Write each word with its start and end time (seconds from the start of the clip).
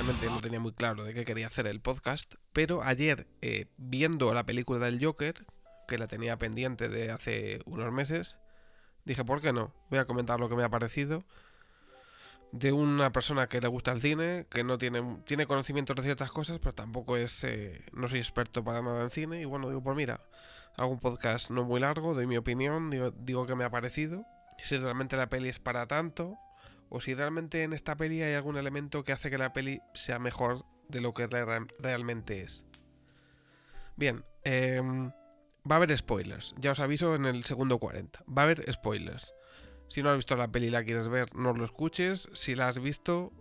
realmente 0.00 0.30
no 0.30 0.40
tenía 0.40 0.60
muy 0.60 0.72
claro 0.72 1.04
de 1.04 1.12
qué 1.12 1.26
quería 1.26 1.46
hacer 1.46 1.66
el 1.66 1.78
podcast, 1.82 2.36
pero 2.54 2.82
ayer, 2.82 3.26
eh, 3.42 3.66
viendo 3.76 4.32
la 4.32 4.44
película 4.44 4.86
del 4.86 5.04
Joker, 5.04 5.44
que 5.86 5.98
la 5.98 6.06
tenía 6.06 6.38
pendiente 6.38 6.88
de 6.88 7.10
hace 7.10 7.60
unos 7.66 7.92
meses, 7.92 8.38
dije, 9.04 9.26
¿por 9.26 9.42
qué 9.42 9.52
no? 9.52 9.74
Voy 9.90 9.98
a 9.98 10.06
comentar 10.06 10.40
lo 10.40 10.48
que 10.48 10.56
me 10.56 10.64
ha 10.64 10.70
parecido 10.70 11.22
de 12.50 12.72
una 12.72 13.12
persona 13.12 13.46
que 13.46 13.60
le 13.60 13.68
gusta 13.68 13.92
el 13.92 14.00
cine, 14.00 14.46
que 14.48 14.64
no 14.64 14.78
tiene, 14.78 15.18
tiene 15.26 15.46
conocimientos 15.46 15.94
de 15.96 16.02
ciertas 16.02 16.32
cosas, 16.32 16.60
pero 16.60 16.74
tampoco 16.74 17.18
es, 17.18 17.44
eh, 17.44 17.84
no 17.92 18.08
soy 18.08 18.20
experto 18.20 18.64
para 18.64 18.80
nada 18.80 19.02
en 19.02 19.10
cine, 19.10 19.42
y 19.42 19.44
bueno, 19.44 19.68
digo, 19.68 19.82
pues 19.82 19.98
mira, 19.98 20.22
hago 20.78 20.92
un 20.92 20.98
podcast 20.98 21.50
no 21.50 21.64
muy 21.64 21.78
largo, 21.78 22.14
doy 22.14 22.26
mi 22.26 22.38
opinión, 22.38 22.88
digo, 22.88 23.10
digo 23.10 23.46
que 23.46 23.54
me 23.54 23.64
ha 23.64 23.70
parecido, 23.70 24.24
si 24.56 24.78
realmente 24.78 25.18
la 25.18 25.28
peli 25.28 25.50
es 25.50 25.58
para 25.58 25.86
tanto, 25.86 26.38
o 26.90 27.00
si 27.00 27.14
realmente 27.14 27.62
en 27.62 27.72
esta 27.72 27.96
peli 27.96 28.22
hay 28.22 28.34
algún 28.34 28.56
elemento 28.56 29.04
que 29.04 29.12
hace 29.12 29.30
que 29.30 29.38
la 29.38 29.52
peli 29.52 29.80
sea 29.94 30.18
mejor 30.18 30.66
de 30.88 31.00
lo 31.00 31.14
que 31.14 31.26
realmente 31.26 32.42
es. 32.42 32.64
Bien, 33.96 34.24
em, 34.44 35.10
va 35.70 35.74
a 35.74 35.76
haber 35.76 35.96
spoilers, 35.96 36.54
ya 36.58 36.72
os 36.72 36.80
aviso 36.80 37.14
en 37.14 37.24
el 37.24 37.44
segundo 37.44 37.78
40, 37.78 38.22
va 38.26 38.42
a 38.42 38.44
haber 38.44 38.70
spoilers. 38.72 39.32
Si 39.90 40.04
no 40.04 40.10
has 40.10 40.16
visto 40.16 40.36
la 40.36 40.52
peli 40.52 40.68
y 40.68 40.70
la 40.70 40.84
quieres 40.84 41.08
ver, 41.08 41.34
no 41.34 41.52
lo 41.52 41.64
escuches. 41.64 42.28
Si 42.32 42.54
la 42.54 42.68
has 42.68 42.78
visto, 42.78 43.32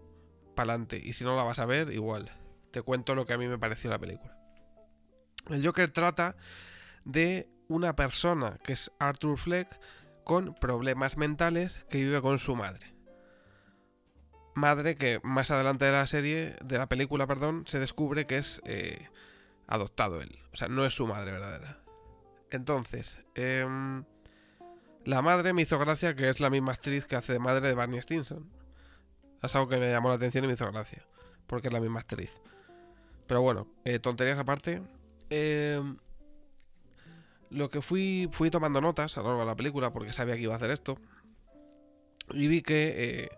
pa'lante. 0.56 0.98
Y 0.98 1.14
si 1.14 1.24
no 1.24 1.36
la 1.36 1.44
vas 1.44 1.60
a 1.60 1.66
ver, 1.68 1.94
igual. 1.94 2.32
Te 2.72 2.82
cuento 2.82 3.14
lo 3.14 3.28
que 3.28 3.34
a 3.34 3.38
mí 3.38 3.48
me 3.48 3.60
pareció 3.60 3.92
la 3.92 4.00
película. 4.00 4.36
El 5.48 5.64
Joker 5.64 5.92
trata 5.92 6.36
de 7.06 7.48
una 7.68 7.96
persona 7.96 8.58
que 8.64 8.74
es 8.74 8.92
Arthur 8.98 9.38
Fleck 9.38 9.80
con 10.24 10.56
problemas 10.56 11.18
mentales 11.18 11.86
que 11.88 12.00
vive 12.00 12.20
con 12.20 12.40
su 12.40 12.56
madre. 12.56 12.99
Madre 14.60 14.96
que 14.96 15.22
más 15.24 15.52
adelante 15.52 15.86
de 15.86 15.92
la 15.92 16.06
serie, 16.06 16.56
de 16.62 16.78
la 16.78 16.90
película, 16.90 17.28
perdón, 17.28 17.64
se 17.66 17.80
descubre 17.80 18.28
que 18.28 18.38
es 18.38 18.62
eh, 18.66 19.08
adoptado 19.68 20.22
él. 20.22 20.38
O 20.52 20.58
sea, 20.58 20.68
no 20.68 20.86
es 20.86 20.94
su 20.94 21.08
madre 21.08 21.32
verdadera. 21.32 21.80
Entonces, 22.52 23.20
eh, 23.36 23.66
la 25.06 25.22
madre 25.22 25.54
me 25.54 25.62
hizo 25.62 25.80
gracia 25.80 26.16
que 26.16 26.28
es 26.30 26.40
la 26.40 26.50
misma 26.50 26.74
actriz 26.74 27.08
que 27.08 27.16
hace 27.16 27.34
de 27.34 27.40
madre 27.40 27.68
de 27.68 27.74
Barney 27.74 28.02
Stinson. 28.02 28.50
Es 29.42 29.56
algo 29.56 29.70
que 29.70 29.78
me 29.78 29.90
llamó 29.90 30.10
la 30.10 30.16
atención 30.16 30.44
y 30.44 30.48
me 30.48 30.54
hizo 30.54 30.70
gracia. 30.72 31.06
Porque 31.48 31.70
es 31.70 31.74
la 31.74 31.80
misma 31.80 32.02
actriz. 32.02 32.42
Pero 33.28 33.42
bueno, 33.42 33.68
eh, 33.86 34.00
tonterías 34.00 34.38
aparte. 34.38 34.82
Eh, 35.30 35.82
lo 37.50 37.70
que 37.70 37.82
fui, 37.82 38.30
fui 38.32 38.50
tomando 38.50 38.82
notas 38.82 39.18
a 39.18 39.22
lo 39.22 39.28
largo 39.28 39.42
de 39.42 39.48
la 39.48 39.56
película 39.56 39.92
porque 39.92 40.14
sabía 40.14 40.36
que 40.36 40.42
iba 40.42 40.54
a 40.54 40.58
hacer 40.58 40.72
esto. 40.72 40.98
Y 42.32 42.48
vi 42.48 42.62
que 42.62 43.24
eh, 43.24 43.30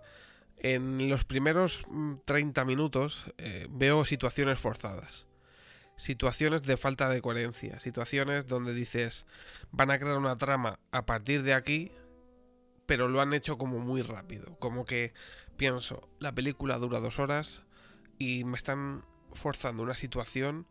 en 0.64 1.09
los 1.09 1.26
primeros 1.26 1.86
30 2.26 2.64
mm, 2.64 2.67
minutos 2.67 3.34
veo 3.70 4.06
situaciones 4.06 4.59
forzadas. 4.59 5.26
Situaciones 5.95 6.64
de 6.64 6.78
falta 6.78 7.09
de 7.09 7.22
coherencia, 7.22 7.80
situaciones 7.80 8.48
donde 8.48 8.73
dices, 8.73 9.26
van 9.72 9.92
a 9.92 10.00
crear 10.00 10.18
una 10.18 10.38
trama 10.38 10.80
a 10.92 11.06
partir 11.06 11.44
de 11.44 11.53
aquí, 11.53 11.92
pero 12.85 13.08
lo 13.08 13.22
han 13.22 13.34
hecho 13.34 13.58
como 13.58 13.80
muy 13.80 14.02
rápido, 14.02 14.56
como 14.59 14.85
que 14.85 15.13
pienso, 15.58 16.09
la 16.19 16.34
película 16.34 16.78
dura 16.78 17.00
dos 17.00 17.19
horas 17.19 17.64
y 18.18 18.44
me 18.44 18.58
están 18.58 19.06
forzando 19.34 19.84
una 19.84 19.96
situación 19.96 20.66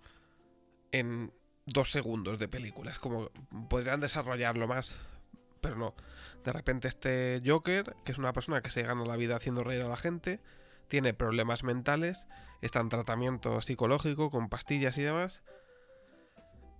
en 0.93 1.33
dos 1.67 1.91
segundos 1.91 2.39
de 2.39 2.49
película, 2.49 2.91
es 2.91 2.99
como 2.99 3.31
podrían 3.69 4.01
desarrollarlo 4.01 4.67
más, 4.67 4.99
pero 5.61 5.77
no. 5.77 5.95
De 6.45 6.53
repente 6.53 6.89
este 6.89 7.43
Joker, 7.45 7.95
que 8.05 8.13
es 8.13 8.19
una 8.19 8.33
persona 8.33 8.63
que 8.63 8.71
se 8.71 8.83
gana 8.83 9.05
la 9.05 9.17
vida 9.17 9.37
haciendo 9.37 9.65
reír 9.65 9.83
a 9.83 9.89
la 9.89 9.97
gente, 9.97 10.41
tiene 10.89 11.15
problemas 11.15 11.63
mentales, 11.63 12.27
está 12.61 12.81
en 12.81 12.89
tratamiento 12.89 13.61
psicológico 13.63 14.31
con 14.31 14.49
pastillas 14.49 14.99
y 14.99 15.03
demás, 15.03 15.43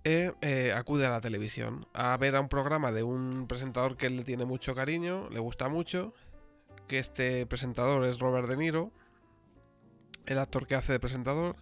e, 0.03 0.33
eh, 0.41 0.73
acude 0.75 1.05
a 1.05 1.11
la 1.11 1.21
televisión 1.21 1.87
a 1.93 2.17
ver 2.17 2.35
a 2.35 2.41
un 2.41 2.49
programa 2.49 2.91
de 2.91 3.03
un 3.03 3.47
presentador 3.47 3.97
que 3.97 4.09
le 4.09 4.23
tiene 4.23 4.45
mucho 4.45 4.73
cariño, 4.73 5.29
le 5.29 5.39
gusta 5.39 5.69
mucho, 5.69 6.13
que 6.87 6.99
este 6.99 7.45
presentador 7.45 8.03
es 8.05 8.19
Robert 8.19 8.49
De 8.49 8.57
Niro, 8.57 8.91
el 10.25 10.39
actor 10.39 10.67
que 10.67 10.75
hace 10.75 10.93
de 10.93 10.99
presentador, 10.99 11.55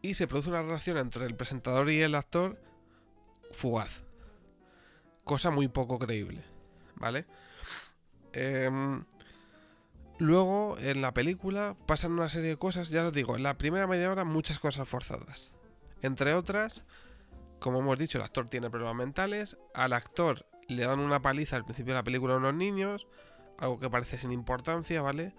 y 0.00 0.14
se 0.14 0.26
produce 0.26 0.50
una 0.50 0.62
relación 0.62 0.96
entre 0.98 1.26
el 1.26 1.34
presentador 1.34 1.90
y 1.90 2.00
el 2.00 2.14
actor 2.14 2.60
fugaz. 3.50 4.07
Cosa 5.28 5.50
muy 5.50 5.68
poco 5.68 6.00
creíble, 6.00 6.42
¿vale? 6.96 7.26
Eh, 8.32 8.70
Luego, 10.18 10.76
en 10.80 11.00
la 11.00 11.14
película, 11.14 11.76
pasan 11.86 12.12
una 12.12 12.28
serie 12.28 12.50
de 12.50 12.56
cosas, 12.56 12.88
ya 12.88 13.06
os 13.06 13.12
digo, 13.12 13.36
en 13.36 13.44
la 13.44 13.56
primera 13.56 13.86
media 13.86 14.10
hora 14.10 14.24
muchas 14.24 14.58
cosas 14.58 14.88
forzadas. 14.88 15.52
Entre 16.02 16.34
otras, 16.34 16.84
como 17.60 17.78
hemos 17.78 17.98
dicho, 17.98 18.18
el 18.18 18.24
actor 18.24 18.48
tiene 18.48 18.68
problemas 18.68 18.96
mentales, 18.96 19.56
al 19.74 19.92
actor 19.92 20.44
le 20.66 20.86
dan 20.86 20.98
una 20.98 21.22
paliza 21.22 21.54
al 21.54 21.64
principio 21.64 21.94
de 21.94 22.00
la 22.00 22.02
película 22.02 22.34
a 22.34 22.38
unos 22.38 22.54
niños, 22.54 23.06
algo 23.58 23.78
que 23.78 23.88
parece 23.88 24.18
sin 24.18 24.32
importancia, 24.32 25.00
¿vale? 25.02 25.34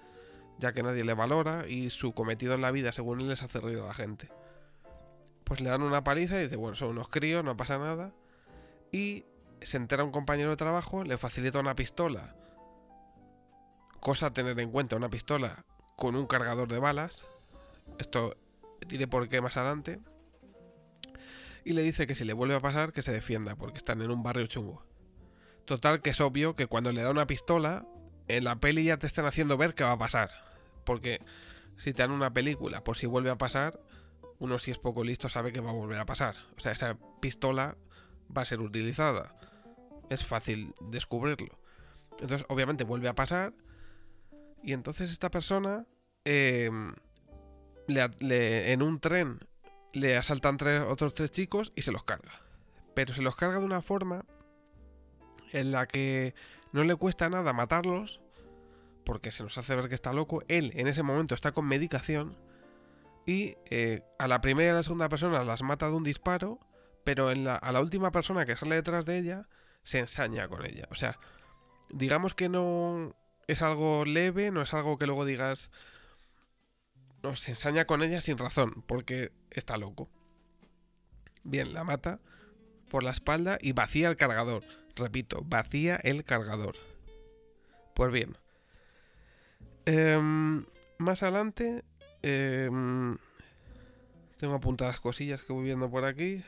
Ya 0.59 0.71
que 0.71 0.81
nadie 0.81 1.03
le 1.03 1.13
valora 1.13 1.67
y 1.67 1.89
su 1.89 2.13
cometido 2.13 2.53
en 2.53 2.61
la 2.61 2.71
vida, 2.71 2.93
según 2.93 3.19
él, 3.19 3.27
les 3.27 3.43
hace 3.43 3.59
reír 3.59 3.79
a 3.79 3.87
la 3.87 3.93
gente. 3.93 4.29
Pues 5.43 5.59
le 5.59 5.69
dan 5.69 5.81
una 5.81 6.05
paliza 6.05 6.39
y 6.39 6.43
dice, 6.43 6.55
bueno, 6.55 6.75
son 6.75 6.89
unos 6.89 7.09
críos, 7.09 7.43
no 7.43 7.57
pasa 7.57 7.77
nada. 7.77 8.13
Y 8.93 9.25
se 9.61 9.77
entera 9.77 10.03
un 10.03 10.11
compañero 10.11 10.51
de 10.51 10.55
trabajo, 10.55 11.03
le 11.03 11.17
facilita 11.17 11.59
una 11.59 11.75
pistola 11.75 12.35
Cosa 13.99 14.27
a 14.27 14.33
tener 14.33 14.57
en 14.59 14.71
cuenta, 14.71 14.95
una 14.95 15.09
pistola 15.09 15.65
con 15.97 16.15
un 16.15 16.25
cargador 16.25 16.69
de 16.69 16.79
balas. 16.79 17.25
Esto 17.97 18.37
diré 18.87 19.07
por 19.07 19.27
qué 19.27 19.41
más 19.41 19.57
adelante. 19.57 19.99
Y 21.65 21.73
le 21.73 21.81
dice 21.83 22.07
que 22.07 22.15
si 22.15 22.23
le 22.23 22.33
vuelve 22.33 22.55
a 22.55 22.61
pasar, 22.61 22.93
que 22.93 23.01
se 23.01 23.11
defienda, 23.11 23.55
porque 23.55 23.77
están 23.77 24.01
en 24.01 24.09
un 24.09 24.23
barrio 24.23 24.47
chungo. 24.47 24.85
Total, 25.65 26.01
que 26.01 26.11
es 26.11 26.21
obvio 26.21 26.55
que 26.55 26.67
cuando 26.67 26.93
le 26.93 27.03
da 27.03 27.11
una 27.11 27.27
pistola, 27.27 27.85
en 28.29 28.45
la 28.45 28.55
peli 28.55 28.85
ya 28.85 28.97
te 28.97 29.05
están 29.05 29.25
haciendo 29.25 29.57
ver 29.57 29.75
qué 29.75 29.83
va 29.83 29.91
a 29.91 29.97
pasar. 29.97 30.31
Porque 30.85 31.19
si 31.75 31.93
te 31.93 32.01
dan 32.01 32.11
una 32.11 32.31
película 32.31 32.83
por 32.83 32.95
si 32.95 33.05
vuelve 33.05 33.29
a 33.29 33.37
pasar, 33.37 33.81
uno 34.39 34.59
si 34.59 34.71
es 34.71 34.77
poco 34.77 35.03
listo 35.03 35.27
sabe 35.27 35.51
que 35.51 35.59
va 35.59 35.71
a 35.71 35.73
volver 35.73 35.99
a 35.99 36.05
pasar. 36.05 36.35
O 36.55 36.61
sea, 36.61 36.71
esa 36.71 36.97
pistola 37.19 37.75
va 38.35 38.43
a 38.43 38.45
ser 38.45 38.61
utilizada. 38.61 39.35
Es 40.09 40.25
fácil 40.25 40.73
descubrirlo. 40.81 41.59
Entonces, 42.19 42.45
obviamente 42.49 42.83
vuelve 42.83 43.07
a 43.07 43.15
pasar 43.15 43.53
y 44.61 44.73
entonces 44.73 45.11
esta 45.11 45.31
persona 45.31 45.85
em, 46.25 46.93
en 47.87 48.81
un 48.81 48.99
tren 48.99 49.39
le 49.93 50.17
asaltan 50.17 50.57
tres, 50.57 50.83
otros 50.87 51.13
tres 51.13 51.31
chicos 51.31 51.71
y 51.75 51.81
se 51.81 51.91
los 51.91 52.03
carga. 52.03 52.41
Pero 52.93 53.13
se 53.13 53.21
los 53.21 53.35
carga 53.35 53.59
de 53.59 53.65
una 53.65 53.81
forma 53.81 54.25
en 55.53 55.71
la 55.71 55.87
que 55.87 56.35
no 56.71 56.83
le 56.83 56.95
cuesta 56.95 57.29
nada 57.29 57.53
matarlos, 57.53 58.21
porque 59.03 59.31
se 59.31 59.43
nos 59.43 59.57
hace 59.57 59.75
ver 59.75 59.89
que 59.89 59.95
está 59.95 60.13
loco. 60.13 60.43
Él 60.47 60.71
en 60.75 60.87
ese 60.87 61.03
momento 61.03 61.33
está 61.33 61.51
con 61.51 61.65
medicación 61.65 62.35
y 63.25 63.55
eh, 63.69 64.03
a 64.19 64.27
la 64.27 64.41
primera 64.41 64.67
y 64.67 64.71
a 64.71 64.75
la 64.75 64.83
segunda 64.83 65.09
persona 65.09 65.43
las 65.43 65.63
mata 65.63 65.87
de 65.87 65.95
un 65.95 66.03
disparo, 66.03 66.59
pero 67.03 67.29
a 67.29 67.71
la 67.71 67.81
última 67.81 68.11
persona 68.11 68.45
que 68.45 68.55
sale 68.55 68.75
detrás 68.75 69.05
de 69.05 69.17
ella 69.17 69.47
se 69.83 69.99
ensaña 69.99 70.47
con 70.47 70.65
ella. 70.65 70.87
O 70.91 70.95
sea, 70.95 71.19
digamos 71.89 72.35
que 72.35 72.49
no 72.49 73.15
es 73.47 73.61
algo 73.61 74.05
leve, 74.05 74.51
no 74.51 74.61
es 74.61 74.73
algo 74.73 74.97
que 74.97 75.07
luego 75.07 75.25
digas. 75.25 75.71
No, 77.23 77.35
se 77.35 77.51
ensaña 77.51 77.85
con 77.85 78.03
ella 78.03 78.21
sin 78.21 78.37
razón, 78.37 78.83
porque 78.87 79.31
está 79.51 79.77
loco. 79.77 80.09
Bien, 81.43 81.73
la 81.73 81.83
mata 81.83 82.19
por 82.89 83.03
la 83.03 83.11
espalda 83.11 83.57
y 83.61 83.73
vacía 83.73 84.09
el 84.09 84.15
cargador. 84.15 84.63
Repito, 84.95 85.41
vacía 85.45 85.95
el 85.97 86.23
cargador. 86.23 86.75
Pues 87.93 88.11
bien. 88.11 88.37
Em, 89.85 90.65
más 90.97 91.23
adelante. 91.23 91.83
Em, 92.21 93.17
tengo 94.37 94.55
apuntadas 94.55 94.99
cosillas 94.99 95.41
que 95.41 95.53
voy 95.53 95.65
viendo 95.65 95.89
por 95.89 96.05
aquí. 96.05 96.43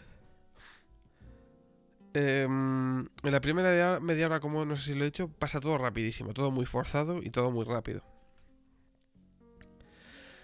Em, 2.13 3.00
en 3.24 3.31
la 3.31 3.40
primera 3.40 4.00
media 4.02 4.25
hora, 4.25 4.40
como 4.42 4.66
no 4.66 4.75
sé 4.78 4.92
si 4.92 4.96
lo 4.96 5.04
he 5.04 5.06
dicho, 5.06 5.30
pasa 5.30 5.62
todo 5.62 5.78
rapidísimo, 5.78 6.34
todo 6.34 6.52
muy 6.52 6.66
forzado 6.66 7.24
y 7.24 7.30
todo 7.30 7.52
muy 7.52 7.63
rápido. 7.63 8.04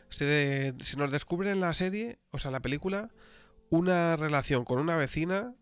Se, 0.10 0.74
nos 0.98 1.12
descubre 1.12 1.52
en 1.52 1.60
la 1.60 1.74
serie, 1.74 2.20
o 2.32 2.40
sea, 2.40 2.50
en 2.50 2.54
la 2.54 2.62
película, 2.62 3.10
una 3.70 4.16
relación 4.16 4.64
con 4.64 4.80
una 4.80 4.96
vecina 4.96 5.54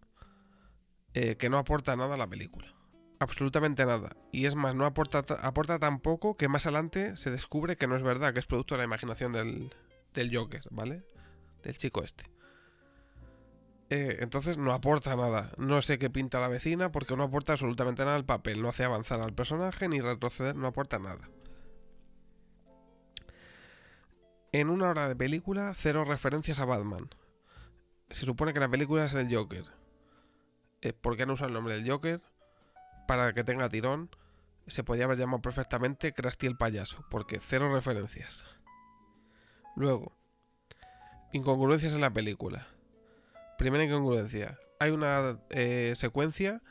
eh, 1.15 1.37
que 1.37 1.49
no 1.49 1.57
aporta 1.57 1.95
nada 1.95 2.13
a 2.13 2.17
la 2.17 2.27
película. 2.27 2.71
Absolutamente 3.19 3.85
nada. 3.85 4.15
Y 4.31 4.45
es 4.45 4.53
más, 4.53 4.75
no 4.75 4.85
aporta, 4.85 5.23
aporta 5.41 5.79
tan 5.79 5.99
poco 5.99 6.37
que 6.37 6.47
más 6.47 6.67
adelante 6.67 7.17
se 7.17 7.31
descubre 7.31 7.77
que 7.77 7.87
no 7.87 7.95
es 7.95 8.03
verdad, 8.03 8.33
que 8.33 8.39
es 8.39 8.45
producto 8.45 8.75
de 8.75 8.79
la 8.79 8.85
imaginación 8.85 9.31
del, 9.31 9.73
del 10.13 10.35
Joker, 10.35 10.61
¿vale? 10.69 11.03
Del 11.63 11.77
chico 11.77 12.03
este. 12.03 12.34
Eh, 13.89 14.17
entonces 14.21 14.57
no 14.57 14.73
aporta 14.73 15.15
nada. 15.15 15.51
No 15.57 15.81
sé 15.81 15.99
qué 15.99 16.09
pinta 16.09 16.39
la 16.39 16.47
vecina 16.47 16.91
porque 16.91 17.15
no 17.15 17.23
aporta 17.23 17.53
absolutamente 17.53 18.03
nada 18.03 18.15
al 18.15 18.25
papel. 18.25 18.61
No 18.61 18.69
hace 18.69 18.83
avanzar 18.83 19.21
al 19.21 19.33
personaje 19.33 19.87
ni 19.87 20.01
retroceder, 20.01 20.55
no 20.55 20.67
aporta 20.67 20.99
nada. 20.99 21.29
En 24.51 24.69
una 24.69 24.89
hora 24.89 25.07
de 25.07 25.15
película, 25.15 25.73
cero 25.75 26.05
referencias 26.05 26.59
a 26.59 26.65
Batman. 26.65 27.09
Se 28.09 28.25
supone 28.25 28.53
que 28.53 28.59
la 28.59 28.69
película 28.69 29.05
es 29.05 29.13
del 29.13 29.33
Joker. 29.33 29.65
Eh, 30.81 30.93
¿Por 30.93 31.17
qué 31.17 31.25
no 31.25 31.33
usa 31.33 31.47
el 31.47 31.53
nombre 31.53 31.75
del 31.75 31.89
Joker? 31.89 32.21
Para 33.07 33.33
que 33.33 33.43
tenga 33.43 33.69
tirón. 33.69 34.09
Se 34.67 34.83
podía 34.83 35.05
haber 35.05 35.17
llamado 35.17 35.41
perfectamente 35.41 36.13
Krusty 36.13 36.47
el 36.47 36.57
payaso, 36.57 37.05
porque 37.11 37.39
cero 37.39 37.71
referencias. 37.71 38.43
Luego, 39.75 40.13
incongruencias 41.33 41.93
en 41.93 42.01
la 42.01 42.09
película. 42.09 42.67
Primera 43.57 43.83
incongruencia. 43.83 44.57
Hay 44.79 44.91
una 44.91 45.39
eh, 45.49 45.93
secuencia 45.95 46.61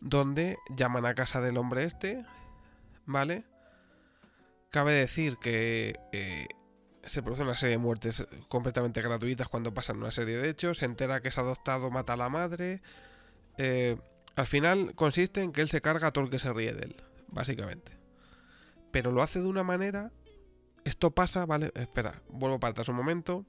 donde 0.00 0.58
llaman 0.74 1.06
a 1.06 1.14
casa 1.14 1.40
del 1.40 1.56
hombre 1.56 1.84
este, 1.84 2.24
¿vale? 3.06 3.44
Cabe 4.70 4.94
decir 4.94 5.36
que 5.36 5.98
eh, 6.12 6.48
se 7.04 7.22
produce 7.22 7.42
una 7.42 7.56
serie 7.56 7.76
de 7.76 7.82
muertes 7.82 8.26
completamente 8.48 9.02
gratuitas 9.02 9.48
cuando 9.48 9.74
pasan 9.74 9.98
una 9.98 10.10
serie 10.10 10.38
de 10.38 10.48
hechos, 10.48 10.78
se 10.78 10.86
entera 10.86 11.20
que 11.20 11.28
es 11.28 11.38
adoptado, 11.38 11.90
mata 11.90 12.14
a 12.14 12.16
la 12.16 12.28
madre. 12.28 12.82
Eh, 13.58 13.96
al 14.34 14.46
final 14.46 14.94
consiste 14.94 15.42
en 15.42 15.52
que 15.52 15.60
él 15.60 15.68
se 15.68 15.82
carga 15.82 16.08
a 16.08 16.10
todo 16.12 16.24
el 16.24 16.30
que 16.30 16.38
se 16.38 16.52
ríe 16.52 16.72
de 16.72 16.86
él, 16.86 16.96
básicamente. 17.28 17.98
Pero 18.90 19.12
lo 19.12 19.22
hace 19.22 19.40
de 19.40 19.48
una 19.48 19.62
manera... 19.62 20.10
Esto 20.84 21.12
pasa, 21.12 21.46
¿vale? 21.46 21.70
Espera, 21.76 22.22
vuelvo 22.28 22.58
para 22.58 22.72
atrás 22.72 22.88
un 22.88 22.96
momento. 22.96 23.46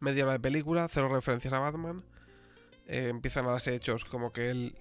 Media 0.00 0.24
hora 0.24 0.32
de 0.32 0.40
película, 0.40 0.88
cero 0.88 1.10
referencias 1.10 1.52
a 1.52 1.58
Batman. 1.58 2.02
Eh, 2.86 3.08
empiezan 3.08 3.44
a 3.46 3.50
darse 3.50 3.74
hechos 3.74 4.06
como 4.06 4.32
que 4.32 4.50
él 4.50 4.74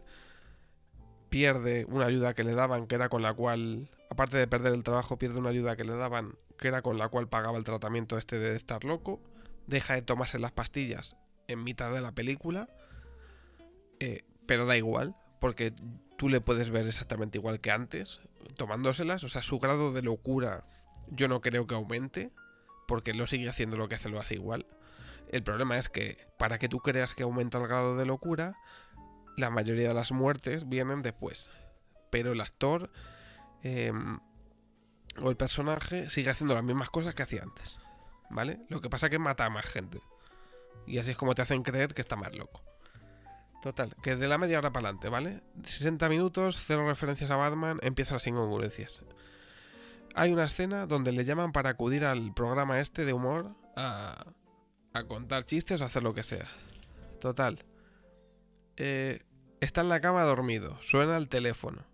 pierde 1.30 1.86
una 1.86 2.06
ayuda 2.06 2.34
que 2.34 2.46
le 2.46 2.54
daban, 2.54 2.88
que 2.88 2.96
era 2.96 3.10
con 3.10 3.22
la 3.22 3.34
cual, 3.34 3.90
aparte 4.10 4.38
de 4.38 4.48
perder 4.48 4.74
el 4.74 4.84
trabajo, 4.84 5.18
pierde 5.18 5.40
una 5.40 5.50
ayuda 5.50 5.76
que 5.76 5.84
le 5.84 5.94
daban, 5.94 6.36
que 6.58 6.70
era 6.70 6.82
con 6.82 6.98
la 6.98 7.10
cual 7.10 7.28
pagaba 7.28 7.58
el 7.58 7.66
tratamiento 7.66 8.18
este 8.18 8.40
de 8.40 8.56
estar 8.56 8.86
loco, 8.86 9.20
deja 9.68 9.94
de 9.94 10.02
tomarse 10.02 10.40
las 10.40 10.54
pastillas 10.54 11.18
en 11.50 11.64
mitad 11.66 11.92
de 11.92 12.02
la 12.02 12.14
película, 12.14 12.70
eh, 14.00 14.24
pero 14.46 14.66
da 14.66 14.78
igual, 14.78 15.16
porque 15.40 15.74
tú 16.18 16.30
le 16.30 16.42
puedes 16.42 16.70
ver 16.70 16.88
exactamente 16.88 17.38
igual 17.38 17.60
que 17.60 17.72
antes, 17.72 18.22
tomándoselas, 18.56 19.24
o 19.26 19.30
sea, 19.30 19.42
su 19.42 19.60
grado 19.60 19.92
de 19.92 20.02
locura 20.02 20.64
yo 21.12 21.28
no 21.28 21.42
creo 21.42 21.68
que 21.68 21.76
aumente, 21.76 22.32
porque 22.88 23.14
lo 23.14 23.28
sigue 23.28 23.50
haciendo 23.50 23.78
lo 23.78 23.90
que 23.90 23.96
hace, 23.96 24.10
lo 24.10 24.20
hace 24.20 24.36
igual. 24.36 24.66
El 25.30 25.44
problema 25.44 25.78
es 25.78 25.90
que 25.90 26.28
para 26.38 26.58
que 26.58 26.68
tú 26.68 26.80
creas 26.80 27.14
que 27.14 27.24
aumenta 27.24 27.60
el 27.60 27.68
grado 27.68 27.96
de 27.96 28.06
locura, 28.06 28.58
la 29.38 29.50
mayoría 29.50 29.90
de 29.90 29.94
las 29.94 30.12
muertes 30.12 30.68
vienen 30.68 31.02
después. 31.02 31.52
Pero 32.10 32.32
el 32.32 32.42
actor 32.42 32.90
em, 33.62 34.20
o 35.22 35.30
el 35.30 35.38
personaje 35.38 36.10
sigue 36.10 36.32
haciendo 36.32 36.56
las 36.56 36.64
mismas 36.64 36.90
cosas 36.90 37.14
que 37.14 37.24
hacía 37.24 37.44
antes. 37.44 37.80
¿Vale? 38.32 38.60
Lo 38.70 38.82
que 38.82 38.90
pasa 38.90 39.08
es 39.08 39.12
que 39.12 39.20
mata 39.20 39.46
a 39.46 39.50
más 39.50 39.66
gente. 39.66 40.02
Y 40.86 40.98
así 40.98 41.12
es 41.12 41.18
como 41.18 41.36
te 41.36 41.42
hacen 41.42 41.64
creer 41.64 41.94
que 41.94 42.02
está 42.02 42.16
más 42.16 42.36
loco. 42.36 42.64
Total, 43.62 43.96
que 44.02 44.16
de 44.16 44.28
la 44.28 44.38
media 44.38 44.58
hora 44.58 44.72
para 44.72 44.88
adelante, 44.88 45.10
¿vale? 45.10 45.42
60 45.64 46.08
minutos, 46.10 46.64
cero 46.66 46.88
referencias 46.88 47.30
a 47.30 47.36
Batman, 47.36 47.80
empieza 47.82 48.14
las 48.14 48.26
incongruencias. 48.26 49.04
Hay 50.16 50.32
una 50.32 50.46
escena 50.46 50.88
donde 50.88 51.12
le 51.12 51.26
llaman 51.26 51.52
para 51.52 51.72
acudir 51.72 52.06
al 52.06 52.34
programa 52.34 52.80
este 52.80 53.06
de 53.06 53.14
humor 53.14 53.56
a, 53.76 54.26
a 54.94 55.04
contar 55.04 55.46
chistes 55.46 55.82
o 55.82 55.86
hacer 55.86 56.04
lo 56.04 56.14
que 56.14 56.24
sea. 56.24 56.48
Total. 57.20 57.66
Eh, 58.78 59.24
está 59.60 59.82
en 59.82 59.90
la 59.90 60.02
cama 60.02 60.24
dormido, 60.24 60.82
suena 60.82 61.18
el 61.18 61.28
teléfono. 61.28 61.86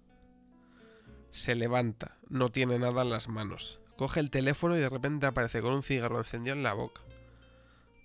Se 1.31 1.55
levanta, 1.55 2.17
no 2.29 2.51
tiene 2.51 2.79
nada 2.79 3.01
en 3.01 3.09
las 3.09 3.27
manos. 3.27 3.79
Coge 3.97 4.19
el 4.19 4.29
teléfono 4.29 4.77
y 4.77 4.79
de 4.79 4.89
repente 4.89 5.25
aparece 5.25 5.61
con 5.61 5.73
un 5.73 5.83
cigarro 5.83 6.17
encendido 6.17 6.55
en 6.55 6.63
la 6.63 6.73
boca. 6.73 7.01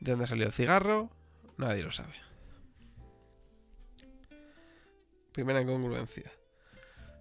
¿De 0.00 0.12
dónde 0.12 0.26
salió 0.26 0.46
el 0.46 0.52
cigarro? 0.52 1.10
Nadie 1.56 1.82
lo 1.82 1.92
sabe. 1.92 2.14
Primera 5.32 5.60
incongruencia. 5.60 6.32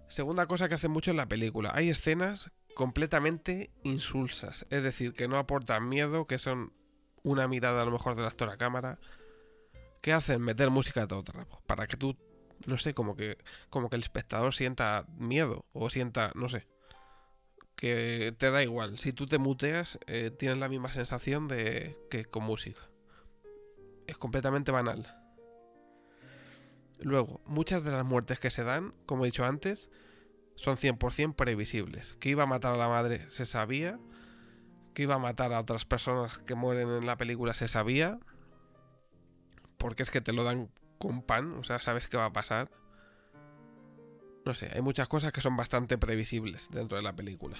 Segunda 0.08 0.46
cosa 0.46 0.68
que 0.68 0.74
hace 0.74 0.88
mucho 0.88 1.10
en 1.10 1.16
la 1.16 1.28
película. 1.28 1.72
Hay 1.74 1.90
escenas 1.90 2.50
completamente 2.74 3.70
insulsas. 3.84 4.66
Es 4.70 4.82
decir, 4.82 5.12
que 5.12 5.28
no 5.28 5.38
aportan 5.38 5.88
miedo, 5.88 6.26
que 6.26 6.38
son 6.38 6.72
una 7.22 7.48
mirada 7.48 7.82
a 7.82 7.84
lo 7.84 7.90
mejor 7.90 8.16
del 8.16 8.26
actor 8.26 8.48
a 8.50 8.56
cámara. 8.56 8.98
¿Qué 10.00 10.12
hacen? 10.12 10.40
Meter 10.40 10.70
música 10.70 11.02
a 11.02 11.08
todo 11.08 11.22
trapo. 11.22 11.62
Para 11.66 11.86
que 11.86 11.96
tú, 11.96 12.16
no 12.66 12.78
sé, 12.78 12.94
como 12.94 13.16
que, 13.16 13.38
como 13.68 13.90
que 13.90 13.96
el 13.96 14.02
espectador 14.02 14.54
sienta 14.54 15.04
miedo 15.16 15.64
o 15.72 15.90
sienta, 15.90 16.32
no 16.34 16.48
sé. 16.48 16.66
Que 17.76 18.34
te 18.36 18.50
da 18.50 18.62
igual. 18.62 18.98
Si 18.98 19.12
tú 19.12 19.26
te 19.26 19.38
muteas, 19.38 19.98
eh, 20.06 20.30
tienes 20.30 20.58
la 20.58 20.68
misma 20.68 20.92
sensación 20.92 21.48
de 21.48 21.96
que 22.10 22.24
con 22.24 22.44
música. 22.44 22.80
Es 24.06 24.18
completamente 24.18 24.72
banal. 24.72 25.16
Luego, 26.98 27.40
muchas 27.46 27.82
de 27.84 27.92
las 27.92 28.04
muertes 28.04 28.40
que 28.40 28.50
se 28.50 28.64
dan, 28.64 28.92
como 29.06 29.24
he 29.24 29.28
dicho 29.28 29.44
antes, 29.44 29.90
son 30.56 30.76
100% 30.76 31.34
previsibles. 31.34 32.14
Que 32.20 32.30
iba 32.30 32.42
a 32.42 32.46
matar 32.46 32.74
a 32.74 32.78
la 32.78 32.88
madre 32.88 33.28
se 33.30 33.46
sabía 33.46 33.98
que 34.94 35.02
iba 35.02 35.14
a 35.14 35.18
matar 35.18 35.52
a 35.52 35.60
otras 35.60 35.84
personas 35.84 36.38
que 36.38 36.54
mueren 36.54 36.88
en 36.88 37.06
la 37.06 37.16
película 37.16 37.54
se 37.54 37.68
sabía. 37.68 38.18
Porque 39.76 40.02
es 40.02 40.10
que 40.10 40.20
te 40.20 40.32
lo 40.32 40.44
dan 40.44 40.70
con 40.98 41.22
pan, 41.22 41.54
o 41.54 41.64
sea, 41.64 41.78
sabes 41.78 42.08
qué 42.08 42.16
va 42.16 42.26
a 42.26 42.32
pasar. 42.32 42.70
No 44.44 44.54
sé, 44.54 44.70
hay 44.74 44.82
muchas 44.82 45.08
cosas 45.08 45.32
que 45.32 45.40
son 45.40 45.56
bastante 45.56 45.98
previsibles 45.98 46.68
dentro 46.70 46.96
de 46.96 47.02
la 47.02 47.14
película. 47.14 47.56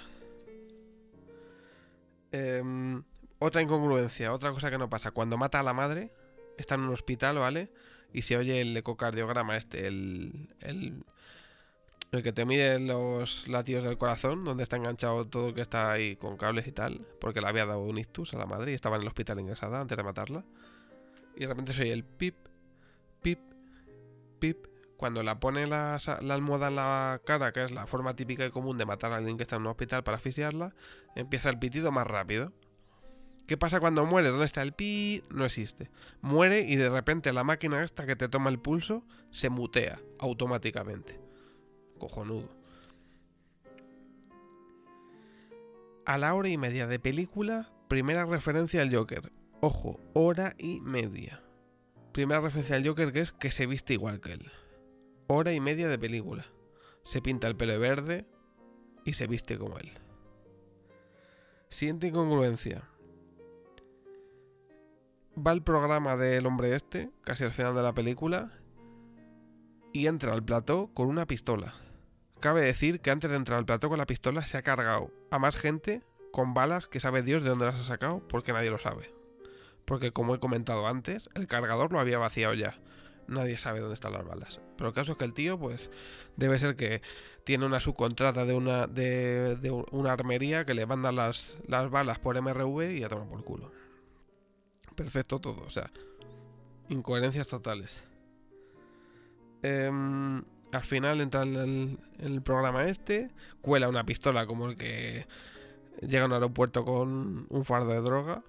Em, 2.31 3.03
otra 3.39 3.61
incongruencia, 3.61 4.33
otra 4.33 4.51
cosa 4.51 4.69
que 4.69 4.77
no 4.77 4.89
pasa. 4.89 5.11
Cuando 5.11 5.37
mata 5.37 5.59
a 5.59 5.63
la 5.63 5.73
madre, 5.73 6.11
está 6.57 6.75
en 6.75 6.81
un 6.81 6.89
hospital, 6.89 7.37
¿vale? 7.37 7.71
Y 8.13 8.23
se 8.23 8.37
oye 8.37 8.61
el 8.61 8.75
ecocardiograma 8.75 9.57
este, 9.57 9.87
el, 9.87 10.53
el 10.59 11.03
el 12.11 12.23
que 12.23 12.33
te 12.33 12.43
mide 12.43 12.77
los 12.77 13.47
latidos 13.47 13.85
del 13.85 13.97
corazón, 13.97 14.43
donde 14.43 14.63
está 14.63 14.75
enganchado 14.75 15.25
todo 15.27 15.53
que 15.53 15.61
está 15.61 15.93
ahí 15.93 16.17
con 16.17 16.35
cables 16.35 16.67
y 16.67 16.73
tal, 16.73 17.07
porque 17.21 17.39
le 17.39 17.47
había 17.47 17.65
dado 17.65 17.79
un 17.83 17.97
ictus 17.97 18.33
a 18.33 18.37
la 18.37 18.45
madre 18.45 18.71
y 18.71 18.75
estaba 18.75 18.97
en 18.97 19.03
el 19.03 19.07
hospital 19.07 19.39
ingresada 19.39 19.79
antes 19.79 19.95
de 19.95 20.03
matarla. 20.03 20.43
Y 21.37 21.41
de 21.41 21.47
repente 21.47 21.71
se 21.71 21.83
oye 21.83 21.93
el 21.93 22.03
pip, 22.03 22.35
pip, 23.21 23.39
pip. 24.39 24.67
Cuando 24.97 25.23
la 25.23 25.39
pone 25.39 25.65
la, 25.67 25.97
la, 26.21 26.33
almohada 26.33 26.67
en 26.67 26.75
la 26.75 27.21
cara, 27.25 27.53
que 27.53 27.63
es 27.63 27.71
la 27.71 27.87
forma 27.87 28.13
típica 28.13 28.45
y 28.45 28.51
común 28.51 28.77
de 28.77 28.85
matar 28.85 29.13
a 29.13 29.15
alguien 29.15 29.37
que 29.37 29.43
está 29.43 29.55
en 29.55 29.61
un 29.61 29.69
hospital 29.69 30.03
para 30.03 30.17
asfixiarla, 30.17 30.75
empieza 31.15 31.49
el 31.49 31.59
pitido 31.59 31.93
más 31.93 32.05
rápido. 32.05 32.51
¿Qué 33.47 33.55
pasa 33.55 33.79
cuando 33.79 34.05
muere? 34.05 34.29
¿Dónde 34.29 34.45
está 34.45 34.61
el 34.61 34.73
pi? 34.73 35.23
No 35.29 35.45
existe. 35.45 35.89
Muere 36.19 36.59
y 36.59 36.75
de 36.75 36.89
repente 36.89 37.31
la 37.31 37.45
máquina 37.45 37.81
esta 37.83 38.05
que 38.05 38.17
te 38.17 38.27
toma 38.27 38.49
el 38.49 38.59
pulso 38.59 39.05
se 39.31 39.49
mutea 39.49 40.01
automáticamente 40.19 41.30
cojonudo. 42.01 42.49
A 46.03 46.17
la 46.17 46.33
hora 46.33 46.49
y 46.49 46.57
media 46.57 46.87
de 46.87 46.99
película, 46.99 47.69
primera 47.87 48.25
referencia 48.25 48.81
al 48.81 48.93
Joker. 48.93 49.31
Ojo, 49.61 49.99
hora 50.13 50.55
y 50.57 50.81
media. 50.81 51.43
Primera 52.11 52.41
referencia 52.41 52.75
al 52.75 52.85
Joker 52.85 53.13
que 53.13 53.21
es 53.21 53.31
que 53.31 53.51
se 53.51 53.67
viste 53.67 53.93
igual 53.93 54.19
que 54.19 54.33
él. 54.33 54.51
Hora 55.27 55.53
y 55.53 55.59
media 55.59 55.87
de 55.89 55.99
película. 55.99 56.45
Se 57.03 57.21
pinta 57.21 57.47
el 57.47 57.55
pelo 57.55 57.79
verde 57.79 58.25
y 59.05 59.13
se 59.13 59.27
viste 59.27 59.59
como 59.59 59.77
él. 59.77 59.91
Siguiente 61.69 62.07
incongruencia. 62.07 62.89
Va 65.37 65.51
el 65.51 65.61
programa 65.61 66.17
del 66.17 66.47
hombre 66.47 66.73
este, 66.73 67.11
casi 67.23 67.43
al 67.43 67.53
final 67.53 67.75
de 67.75 67.83
la 67.83 67.93
película, 67.93 68.51
y 69.93 70.07
entra 70.07 70.33
al 70.33 70.43
plató 70.43 70.89
con 70.93 71.07
una 71.07 71.25
pistola. 71.25 71.75
Cabe 72.41 72.61
decir 72.61 73.01
que 73.01 73.11
antes 73.11 73.29
de 73.29 73.37
entrar 73.37 73.59
al 73.59 73.65
plato 73.65 73.87
con 73.87 73.99
la 73.99 74.07
pistola 74.07 74.47
se 74.47 74.57
ha 74.57 74.63
cargado 74.63 75.11
a 75.29 75.37
más 75.37 75.55
gente 75.55 76.01
con 76.31 76.55
balas 76.55 76.87
que 76.87 76.99
sabe 76.99 77.21
Dios 77.21 77.43
de 77.43 77.49
dónde 77.49 77.65
las 77.65 77.79
ha 77.79 77.83
sacado 77.83 78.27
porque 78.27 78.51
nadie 78.51 78.71
lo 78.71 78.79
sabe. 78.79 79.13
Porque 79.85 80.11
como 80.11 80.33
he 80.33 80.39
comentado 80.39 80.87
antes, 80.87 81.29
el 81.35 81.45
cargador 81.45 81.93
lo 81.93 81.99
había 81.99 82.17
vaciado 82.17 82.55
ya. 82.55 82.79
Nadie 83.27 83.59
sabe 83.59 83.79
dónde 83.79 83.93
están 83.93 84.13
las 84.13 84.25
balas. 84.25 84.59
Pero 84.75 84.89
el 84.89 84.95
caso 84.95 85.11
es 85.11 85.17
que 85.19 85.25
el 85.25 85.35
tío, 85.35 85.59
pues, 85.59 85.91
debe 86.35 86.57
ser 86.57 86.75
que 86.75 87.03
tiene 87.43 87.67
una 87.67 87.79
subcontrata 87.79 88.43
de 88.43 88.55
una, 88.55 88.87
de, 88.87 89.85
una 89.91 90.11
armería 90.11 90.65
que 90.65 90.73
le 90.73 90.87
manda 90.87 91.11
las, 91.11 91.59
las 91.67 91.91
balas 91.91 92.17
por 92.17 92.41
MRV 92.41 92.91
y 92.91 93.01
ya 93.01 93.07
toma 93.07 93.29
por 93.29 93.43
culo. 93.43 93.71
Perfecto 94.95 95.39
todo, 95.39 95.63
o 95.63 95.69
sea, 95.69 95.91
incoherencias 96.89 97.47
totales. 97.47 98.03
Eh, 99.61 99.91
al 100.71 100.83
final 100.83 101.21
entra 101.21 101.43
en 101.43 101.99
el, 102.19 102.41
programa 102.41 102.85
este, 102.85 103.29
cuela 103.61 103.89
una 103.89 104.05
pistola 104.05 104.45
como 104.45 104.67
el 104.67 104.77
que 104.77 105.25
llega 106.01 106.23
a 106.23 106.27
un 106.27 106.33
aeropuerto 106.33 106.85
con 106.85 107.47
un 107.49 107.65
fardo 107.65 107.91
de 107.91 108.01
droga. 108.01 108.43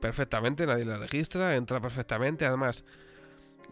Perfectamente, 0.00 0.66
nadie 0.66 0.84
la 0.84 0.98
registra, 0.98 1.56
entra 1.56 1.80
perfectamente. 1.80 2.46
Además, 2.46 2.84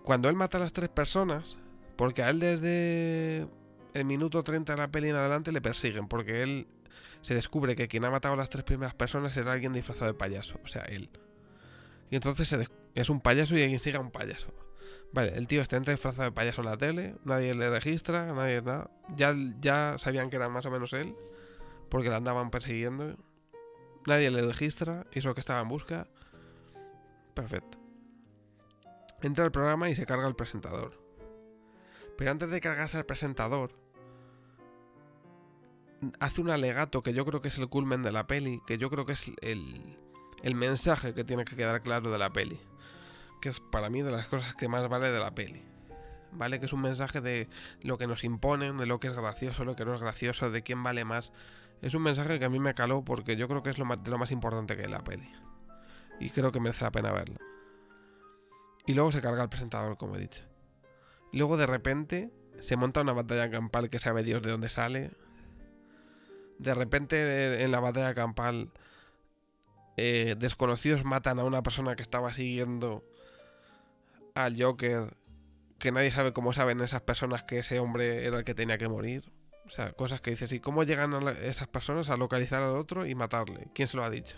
cuando 0.03 0.29
él 0.29 0.37
mata 0.37 0.59
a 0.59 0.61
las 0.61 0.73
tres 0.73 0.89
personas, 0.89 1.57
porque 1.97 2.23
a 2.23 2.31
él 2.31 2.41
desde 2.41 3.47
el 3.95 4.05
minuto 4.05 4.43
30 4.43 4.75
de 4.75 4.79
la 4.79 4.91
peli 4.91 5.09
en 5.09 5.17
adelante 5.17 5.53
le 5.53 5.61
persiguen, 5.61 6.09
porque 6.09 6.43
él 6.43 6.67
se 7.23 7.35
descubre 7.35 7.77
que 7.77 7.89
quien 7.89 8.05
ha 8.05 8.11
matado 8.11 8.35
a 8.35 8.37
las 8.37 8.51
tres 8.51 8.65
primeras 8.65 8.95
personas 8.95 9.37
es 9.37 9.47
alguien 9.47 9.73
disfrazado 9.73 10.07
de 10.07 10.15
payaso, 10.15 10.61
o 10.65 10.69
sea, 10.69 10.83
él. 10.83 11.09
Y 12.11 12.17
entonces 12.17 12.57
es 12.95 13.11
un 13.11 13.21
payaso 13.21 13.57
y 13.57 13.63
alguien 13.63 13.79
sigue 13.79 13.97
a 13.97 14.01
un 14.01 14.11
payaso. 14.11 14.53
Vale, 15.13 15.37
el 15.37 15.47
tío 15.47 15.63
está 15.63 15.79
disfrazado 15.79 16.25
de 16.25 16.33
payaso 16.33 16.61
en 16.61 16.67
la 16.67 16.77
tele, 16.77 17.15
nadie 17.25 17.55
le 17.55 17.71
registra, 17.71 18.33
nadie 18.33 18.61
nada. 18.61 18.91
Ya, 19.17 19.33
ya 19.61 19.97
sabían 19.99 20.31
que 20.31 20.37
era 20.37 20.49
más 20.49 20.67
o 20.67 20.71
menos 20.71 20.93
él, 20.93 21.15
porque 21.89 22.09
le 22.09 22.17
andaban 22.17 22.51
persiguiendo. 22.51 23.17
Nadie 24.07 24.31
le 24.31 24.43
registra, 24.43 25.07
eso 25.13 25.35
que 25.35 25.41
estaba 25.41 25.61
en 25.61 25.69
busca. 25.69 26.07
Perfecto. 27.35 27.79
Entra 29.23 29.45
al 29.45 29.53
programa 29.53 29.89
y 29.89 29.95
se 29.95 30.07
carga 30.07 30.29
el 30.29 30.37
presentador. 30.37 31.01
Pero 32.17 32.31
antes 32.31 32.51
de 32.51 32.61
cargarse 32.61 32.99
al 32.99 33.07
presentador, 33.07 33.73
hace 36.21 36.41
un 36.41 36.51
alegato 36.51 37.03
que 37.03 37.13
yo 37.13 37.25
creo 37.25 37.41
que 37.41 37.49
es 37.49 37.59
el 37.59 37.69
culmen 37.69 38.03
de 38.03 38.13
la 38.13 38.27
peli, 38.27 38.61
que 38.67 38.79
yo 38.79 38.91
creo 38.91 39.07
que 39.07 39.13
es 39.13 39.31
el, 39.41 39.99
el 40.43 40.55
mensaje 40.55 41.15
que 41.15 41.25
tiene 41.25 41.45
que 41.45 41.57
quedar 41.57 41.83
claro 41.83 42.11
de 42.11 42.19
la 42.19 42.33
peli. 42.33 42.61
Que 43.47 43.51
es 43.51 43.61
para 43.61 43.89
mí 43.91 44.03
de 44.03 44.11
las 44.11 44.27
cosas 44.27 44.57
que 44.57 44.67
más 44.67 44.89
vale 44.89 45.09
de 45.13 45.21
la 45.21 45.33
peli. 45.33 45.63
¿Vale? 46.33 46.59
Que 46.59 46.67
es 46.67 46.73
un 46.73 46.81
mensaje 46.81 47.21
de 47.21 47.49
lo 47.81 47.97
que 47.97 48.09
nos 48.09 48.25
imponen, 48.25 48.77
de 48.77 48.87
lo 48.87 48.99
que 48.99 49.07
es 49.07 49.15
gracioso, 49.15 49.65
lo 49.65 49.77
que 49.77 49.85
no 49.85 49.95
es 49.95 50.01
gracioso, 50.01 50.51
de 50.51 50.65
quién 50.65 50.83
vale 50.83 51.05
más. 51.05 51.33
Es 51.81 51.95
un 51.95 52.03
mensaje 52.03 52.41
que 52.41 52.45
a 52.45 52.49
mí 52.49 52.59
me 52.59 52.75
caló 52.75 53.05
porque 53.05 53.37
yo 53.37 53.47
creo 53.47 53.63
que 53.63 53.71
es 53.71 53.79
lo 53.79 53.85
más, 53.85 54.33
importante 54.33 54.77
que 54.77 54.89
la 54.89 55.05
peli. 55.05 55.31
Y 56.19 56.31
creo 56.31 56.51
que 56.51 56.59
merece 56.59 56.83
la 56.83 56.91
pena 56.91 57.13
verlo. 57.13 57.37
Y 58.85 58.95
luego 58.95 59.13
se 59.13 59.21
carga 59.21 59.45
el 59.45 59.49
presentador, 59.49 59.97
como 59.97 60.17
he 60.17 60.19
dicho. 60.19 60.43
Luego 61.33 61.57
de 61.57 61.67
repente 61.67 62.33
se 62.59 62.75
monta 62.75 63.03
una 63.03 63.13
batalla 63.13 63.49
campal 63.49 63.91
que 63.91 64.01
sabe 64.01 64.25
Dios 64.25 64.43
de 64.43 64.51
dónde 64.51 64.69
sale. 64.69 65.13
De 66.59 66.75
repente 66.75 67.63
en 67.63 67.71
la 67.71 67.79
batalla 67.79 68.13
campal 68.13 68.73
eh, 69.97 70.35
desconocidos 70.37 71.05
matan 71.05 71.39
a 71.39 71.45
una 71.45 71.63
persona 71.63 71.95
que 71.95 72.03
estaba 72.03 72.33
siguiendo 72.33 73.05
al 74.37 74.63
Joker, 74.63 75.17
que 75.79 75.91
nadie 75.91 76.11
sabe 76.11 76.35
cómo 76.35 76.53
saben 76.53 76.81
esas 76.83 77.01
personas 77.01 77.43
que 77.43 77.59
ese 77.59 77.81
hombre 77.81 78.27
era 78.27 78.39
el 78.39 78.45
que 78.45 78.55
tenía 78.55 78.77
que 78.77 78.87
morir. 78.87 79.33
O 79.65 79.71
sea, 79.71 79.93
cosas 79.93 80.21
que 80.21 80.31
dices, 80.31 80.53
¿y 80.53 80.61
cómo 80.61 80.85
llegan 80.85 81.15
esas 81.43 81.69
personas 81.69 82.11
a 82.11 82.17
localizar 82.17 82.63
al 82.63 82.77
otro 82.77 83.07
y 83.07 83.15
matarle? 83.15 83.69
¿Quién 83.75 83.89
se 83.89 83.97
lo 83.97 84.05
ha 84.05 84.11
dicho? 84.11 84.37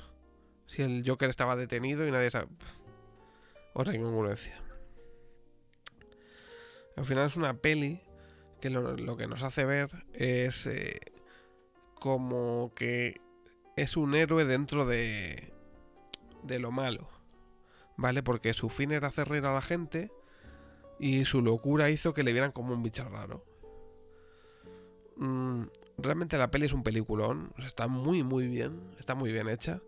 Si 0.67 0.83
el 0.83 1.03
Joker 1.05 1.29
estaba 1.29 1.57
detenido 1.57 2.07
y 2.07 2.13
nadie 2.13 2.31
sabe... 2.31 2.47
Otra 3.75 3.95
incongruencia. 3.95 4.61
Al 6.97 7.05
final 7.05 7.27
es 7.27 7.37
una 7.37 7.55
peli 7.55 8.01
que 8.61 8.71
lo, 8.71 9.17
que 9.17 9.27
nos 9.27 9.43
hace 9.43 9.65
ver 9.65 9.89
es 10.13 10.67
eh, 10.69 11.01
como 11.95 12.73
que 12.75 13.21
es 13.77 13.97
un 13.97 14.15
héroe 14.15 14.45
dentro 14.45 14.87
de, 14.87 15.53
de 16.45 16.59
lo 16.61 16.71
malo. 16.71 17.18
¿Vale? 17.99 18.23
Porque 18.23 18.55
su 18.55 18.71
fin 18.71 18.93
era 18.93 19.09
hacer 19.09 19.29
reír 19.29 19.45
a 19.45 19.53
la 19.53 19.61
gente 19.61 20.11
y 20.99 21.25
su 21.25 21.43
locura 21.43 21.91
hizo 21.91 22.15
que 22.15 22.23
le 22.23 22.33
vieran 22.33 22.53
como 22.53 22.73
un 22.73 22.83
bicho 22.83 23.07
raro. 23.09 23.45
Mm, 25.17 25.65
realmente 25.99 26.39
la 26.39 26.51
peli 26.51 26.67
es 26.67 26.73
un 26.73 26.85
peliculón, 26.85 27.53
está 27.59 27.89
muy 27.89 28.23
muy 28.23 28.47
bien, 28.47 28.81
está 28.99 29.17
muy 29.17 29.33
bien 29.33 29.49
hecha, 29.49 29.83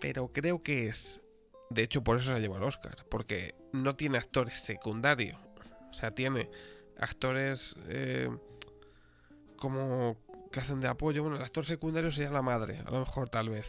pero 0.00 0.32
creo 0.32 0.62
que 0.62 0.88
es, 0.88 1.22
de 1.68 1.82
hecho 1.82 2.02
por 2.02 2.16
eso 2.16 2.32
se 2.32 2.40
lleva 2.40 2.56
el 2.56 2.62
Oscar, 2.62 3.04
porque 3.10 3.54
no 3.72 3.96
tiene 3.96 4.16
actores 4.16 4.54
secundarios, 4.54 5.38
o 5.90 5.94
sea, 5.94 6.12
tiene 6.12 6.48
actores 6.98 7.76
eh, 7.88 8.30
como 9.58 10.16
que 10.50 10.60
hacen 10.60 10.80
de 10.80 10.88
apoyo. 10.88 11.22
Bueno, 11.22 11.36
el 11.36 11.42
actor 11.42 11.66
secundario 11.66 12.10
sería 12.10 12.30
la 12.30 12.42
madre, 12.42 12.78
a 12.78 12.90
lo 12.90 13.00
mejor 13.00 13.28
tal 13.28 13.50
vez. 13.50 13.66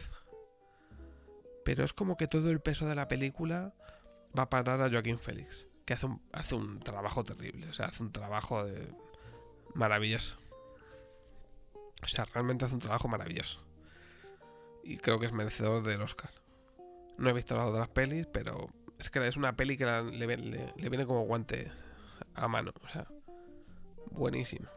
Pero 1.68 1.84
es 1.84 1.92
como 1.92 2.16
que 2.16 2.26
todo 2.28 2.50
el 2.50 2.60
peso 2.60 2.86
de 2.86 2.94
la 2.94 3.08
película 3.08 3.74
va 4.36 4.44
a 4.44 4.48
parar 4.48 4.80
a 4.80 4.88
Joaquín 4.88 5.18
Félix, 5.18 5.66
que 5.84 5.92
hace 5.92 6.06
un, 6.06 6.22
hace 6.32 6.54
un 6.54 6.80
trabajo 6.80 7.24
terrible, 7.24 7.68
o 7.68 7.74
sea, 7.74 7.88
hace 7.88 8.02
un 8.02 8.10
trabajo 8.10 8.64
de... 8.64 8.90
maravilloso. 9.74 10.38
O 12.02 12.06
sea, 12.06 12.24
realmente 12.24 12.64
hace 12.64 12.72
un 12.72 12.80
trabajo 12.80 13.06
maravilloso. 13.06 13.60
Y 14.82 14.96
creo 14.96 15.20
que 15.20 15.26
es 15.26 15.32
merecedor 15.32 15.82
del 15.82 16.00
Oscar. 16.00 16.30
No 17.18 17.28
he 17.28 17.34
visto 17.34 17.54
las 17.54 17.66
otras 17.66 17.88
pelis, 17.88 18.26
pero 18.26 18.70
es 18.98 19.10
que 19.10 19.28
es 19.28 19.36
una 19.36 19.54
peli 19.54 19.76
que 19.76 19.84
le, 19.84 20.36
le 20.74 20.88
viene 20.88 21.04
como 21.04 21.26
guante 21.26 21.70
a 22.32 22.48
mano. 22.48 22.72
O 22.82 22.88
sea, 22.88 23.06
buenísimo. 24.10 24.70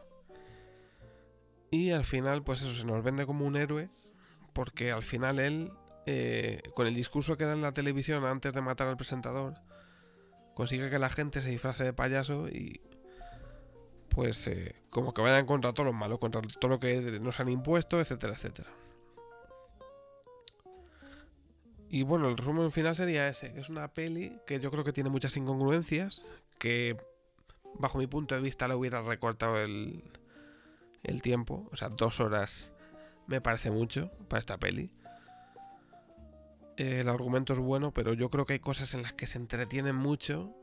Y 1.70 1.92
al 1.92 2.04
final, 2.04 2.42
pues 2.44 2.60
eso, 2.60 2.74
se 2.74 2.84
nos 2.84 3.02
vende 3.02 3.24
como 3.24 3.46
un 3.46 3.56
héroe, 3.56 3.88
porque 4.52 4.92
al 4.92 5.02
final 5.02 5.40
él, 5.40 5.72
eh, 6.06 6.62
con 6.74 6.86
el 6.86 6.94
discurso 6.94 7.36
que 7.36 7.44
da 7.44 7.52
en 7.52 7.62
la 7.62 7.72
televisión 7.72 8.24
antes 8.24 8.52
de 8.52 8.60
matar 8.60 8.88
al 8.88 8.96
presentador, 8.96 9.54
consigue 10.54 10.90
que 10.90 10.98
la 10.98 11.08
gente 11.08 11.40
se 11.40 11.50
disfrace 11.50 11.84
de 11.84 11.92
payaso 11.92 12.48
y 12.48 12.80
pues 14.08 14.46
eh, 14.46 14.76
como 14.90 15.14
que 15.14 15.22
vayan 15.22 15.46
contra 15.46 15.72
todos 15.72 15.86
los 15.86 15.94
malos, 15.94 16.18
contra 16.18 16.42
todo 16.42 16.70
lo 16.70 16.80
que 16.80 17.18
nos 17.20 17.40
han 17.40 17.48
impuesto, 17.48 18.00
etcétera, 18.00 18.34
etcétera. 18.34 18.68
Y 21.88 22.04
bueno, 22.04 22.28
el 22.28 22.36
resumen 22.36 22.72
final 22.72 22.96
sería 22.96 23.28
ese, 23.28 23.52
que 23.52 23.60
es 23.60 23.68
una 23.68 23.92
peli 23.92 24.38
que 24.46 24.60
yo 24.60 24.70
creo 24.70 24.82
que 24.82 24.94
tiene 24.94 25.10
muchas 25.10 25.36
incongruencias, 25.36 26.24
que 26.58 26.96
bajo 27.74 27.98
mi 27.98 28.06
punto 28.06 28.34
de 28.34 28.40
vista 28.40 28.66
le 28.66 28.74
hubiera 28.74 29.02
recortado 29.02 29.58
el, 29.58 30.02
el 31.02 31.22
tiempo. 31.22 31.68
O 31.70 31.76
sea, 31.76 31.90
dos 31.90 32.20
horas 32.20 32.72
me 33.26 33.40
parece 33.40 33.70
mucho 33.70 34.10
para 34.28 34.40
esta 34.40 34.58
peli. 34.58 34.90
El 36.76 37.08
argumento 37.08 37.52
es 37.52 37.58
bueno, 37.58 37.92
pero 37.92 38.14
yo 38.14 38.30
creo 38.30 38.46
que 38.46 38.54
hay 38.54 38.60
cosas 38.60 38.94
en 38.94 39.02
las 39.02 39.12
que 39.12 39.26
se 39.26 39.38
entretienen 39.38 39.94
mucho 39.94 40.54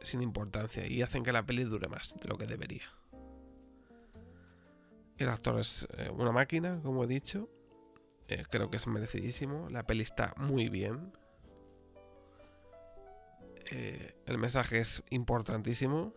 sin 0.00 0.22
importancia 0.22 0.86
y 0.86 1.02
hacen 1.02 1.24
que 1.24 1.32
la 1.32 1.44
peli 1.44 1.64
dure 1.64 1.88
más 1.88 2.14
de 2.20 2.28
lo 2.28 2.38
que 2.38 2.46
debería. 2.46 2.84
El 5.16 5.28
actor 5.28 5.60
es 5.60 5.86
eh, 5.96 6.10
una 6.10 6.32
máquina, 6.32 6.80
como 6.82 7.04
he 7.04 7.06
dicho. 7.06 7.48
Eh, 8.28 8.44
creo 8.50 8.70
que 8.70 8.76
es 8.76 8.86
merecidísimo. 8.86 9.68
La 9.70 9.84
peli 9.84 10.02
está 10.02 10.34
muy 10.36 10.68
bien. 10.68 11.12
Eh, 13.70 14.14
el 14.26 14.38
mensaje 14.38 14.80
es 14.80 15.02
importantísimo. 15.10 16.12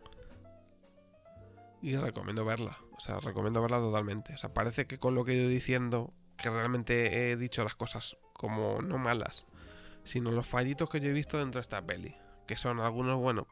Y 1.81 1.95
recomiendo 1.95 2.43
verla. 2.43 2.77
O 2.97 2.99
sea, 2.99 3.19
recomiendo 3.19 3.61
verla 3.61 3.77
totalmente. 3.77 4.33
O 4.33 4.37
sea, 4.37 4.53
parece 4.53 4.87
que 4.87 4.97
con 4.97 5.13
lo 5.13 5.23
que 5.23 5.33
he 5.33 5.35
ido 5.35 5.49
diciendo, 5.49 6.11
que 6.37 6.49
realmente 6.49 7.31
he 7.31 7.35
dicho 7.37 7.63
las 7.63 7.75
cosas 7.75 8.17
como 8.33 8.81
no 8.81 8.97
malas, 8.97 9.45
sino 10.03 10.31
los 10.31 10.47
fallitos 10.47 10.89
que 10.89 10.99
yo 10.99 11.09
he 11.09 11.13
visto 11.13 11.37
dentro 11.37 11.59
de 11.59 11.63
esta 11.63 11.81
peli. 11.81 12.15
Que 12.45 12.55
son 12.55 12.79
algunos, 12.79 13.17
bueno. 13.17 13.47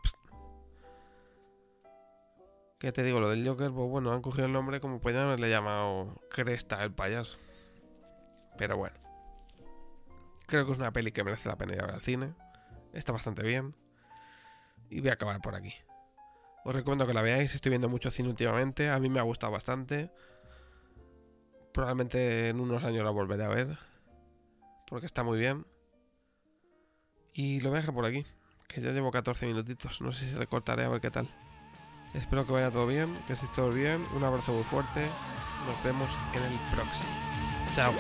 ¿Qué 2.80 2.92
te 2.92 3.04
digo? 3.04 3.20
Lo 3.20 3.30
del 3.30 3.46
Joker, 3.46 3.72
pues 3.72 3.90
bueno, 3.90 4.14
han 4.14 4.22
cogido 4.22 4.46
el 4.46 4.54
nombre 4.54 4.80
como 4.80 5.02
podían 5.02 5.24
haberle 5.24 5.50
llamado 5.50 6.22
Cresta 6.30 6.84
el 6.84 6.94
payaso. 6.94 7.38
Pero 8.58 8.78
bueno. 8.78 8.96
Creo 10.46 10.66
que 10.66 10.72
es 10.72 10.78
una 10.78 10.94
peli 10.94 11.12
que 11.12 11.24
merece 11.24 11.50
la 11.50 11.58
pena 11.58 11.74
ir 11.74 11.82
a 11.82 11.86
ver 11.88 11.96
al 11.96 12.02
cine. 12.02 12.34
Está 12.94 13.12
bastante 13.12 13.44
bien. 13.44 13.76
Y 14.90 15.02
voy 15.02 15.10
a 15.10 15.14
acabar 15.14 15.42
por 15.42 15.56
aquí. 15.56 15.74
Os 16.64 16.74
recomiendo 16.74 17.06
que 17.06 17.14
la 17.14 17.22
veáis, 17.22 17.54
estoy 17.54 17.70
viendo 17.72 17.90
mucho 17.90 18.12
cine 18.12 18.30
últimamente, 18.30 18.90
a 18.90 19.00
mí 19.00 19.10
me 19.10 19.20
ha 19.20 19.24
gustado 19.24 19.52
bastante. 19.52 20.12
Probablemente 21.76 22.48
en 22.48 22.62
unos 22.62 22.86
años 22.86 23.04
la 23.04 23.10
volveré 23.10 23.44
a 23.44 23.50
ver, 23.50 23.78
porque 24.88 25.06
está 25.06 25.24
muy 25.24 25.38
bien. 25.38 25.68
Y 27.34 27.60
lo 27.60 27.70
voy 27.70 27.80
a 27.80 27.82
dejar 27.82 27.94
por 27.94 28.06
aquí, 28.06 28.26
que 28.70 28.80
ya 28.80 28.92
llevo 28.92 29.12
14 29.12 29.46
minutitos, 29.46 30.00
no 30.00 30.14
sé 30.14 30.30
si 30.30 30.38
se 30.38 30.48
cortaré 30.48 30.86
a 30.86 30.90
ver 30.90 31.02
qué 31.02 31.12
tal. 31.12 31.28
Espero 32.14 32.46
que 32.48 32.54
vaya 32.54 32.72
todo 32.72 32.88
bien, 32.88 33.14
que 33.28 33.34
estéis 33.34 33.52
todos 33.52 33.76
bien, 33.76 34.06
un 34.16 34.24
abrazo 34.24 34.54
muy 34.54 34.64
fuerte, 34.64 35.02
nos 35.02 35.84
vemos 35.84 36.08
en 36.34 36.44
el 36.44 36.58
próximo. 36.72 37.10
Chao. 37.74 37.92